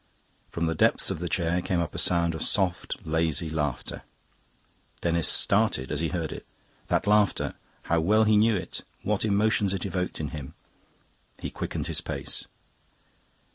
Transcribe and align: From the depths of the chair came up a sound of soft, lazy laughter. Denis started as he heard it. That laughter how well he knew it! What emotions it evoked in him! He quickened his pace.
From 0.49 0.65
the 0.65 0.73
depths 0.73 1.11
of 1.11 1.19
the 1.19 1.29
chair 1.29 1.61
came 1.61 1.79
up 1.79 1.93
a 1.93 1.99
sound 1.99 2.33
of 2.33 2.41
soft, 2.41 2.97
lazy 3.05 3.51
laughter. 3.51 4.01
Denis 5.01 5.27
started 5.27 5.91
as 5.91 5.99
he 5.99 6.07
heard 6.07 6.31
it. 6.31 6.43
That 6.87 7.05
laughter 7.05 7.53
how 7.83 7.99
well 7.99 8.23
he 8.23 8.35
knew 8.35 8.55
it! 8.55 8.81
What 9.03 9.23
emotions 9.25 9.75
it 9.75 9.85
evoked 9.85 10.19
in 10.19 10.29
him! 10.29 10.55
He 11.37 11.51
quickened 11.51 11.85
his 11.85 12.01
pace. 12.01 12.47